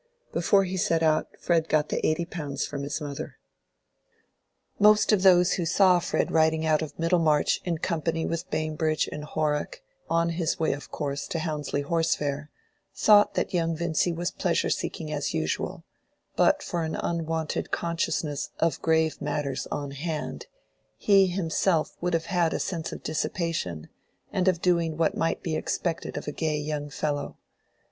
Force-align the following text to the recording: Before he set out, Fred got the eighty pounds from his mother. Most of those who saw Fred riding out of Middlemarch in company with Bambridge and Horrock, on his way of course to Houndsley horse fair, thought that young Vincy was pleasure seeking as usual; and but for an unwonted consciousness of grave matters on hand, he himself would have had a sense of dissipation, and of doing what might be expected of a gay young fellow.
Before 0.33 0.63
he 0.63 0.77
set 0.77 1.03
out, 1.03 1.27
Fred 1.37 1.69
got 1.69 1.89
the 1.89 2.03
eighty 2.03 2.25
pounds 2.25 2.65
from 2.65 2.81
his 2.81 2.99
mother. 2.99 3.37
Most 4.79 5.11
of 5.11 5.21
those 5.21 5.53
who 5.53 5.65
saw 5.67 5.99
Fred 5.99 6.31
riding 6.31 6.65
out 6.65 6.81
of 6.81 6.97
Middlemarch 6.97 7.61
in 7.65 7.77
company 7.77 8.25
with 8.25 8.49
Bambridge 8.49 9.07
and 9.11 9.23
Horrock, 9.23 9.83
on 10.09 10.29
his 10.29 10.59
way 10.59 10.73
of 10.73 10.89
course 10.89 11.27
to 11.27 11.37
Houndsley 11.37 11.83
horse 11.83 12.15
fair, 12.15 12.49
thought 12.95 13.35
that 13.35 13.53
young 13.53 13.75
Vincy 13.77 14.11
was 14.11 14.31
pleasure 14.31 14.71
seeking 14.71 15.11
as 15.13 15.35
usual; 15.35 15.75
and 16.25 16.35
but 16.35 16.63
for 16.63 16.81
an 16.83 16.95
unwonted 16.95 17.69
consciousness 17.69 18.49
of 18.57 18.81
grave 18.81 19.21
matters 19.21 19.67
on 19.69 19.91
hand, 19.91 20.47
he 20.97 21.27
himself 21.27 21.95
would 22.01 22.15
have 22.15 22.25
had 22.25 22.55
a 22.55 22.59
sense 22.59 22.91
of 22.91 23.03
dissipation, 23.03 23.87
and 24.33 24.47
of 24.47 24.63
doing 24.63 24.97
what 24.97 25.15
might 25.15 25.43
be 25.43 25.55
expected 25.55 26.17
of 26.17 26.27
a 26.27 26.31
gay 26.31 26.57
young 26.57 26.89
fellow. 26.89 27.37